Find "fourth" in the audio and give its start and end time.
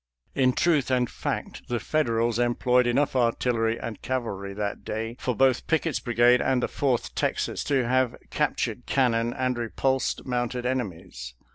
6.67-7.13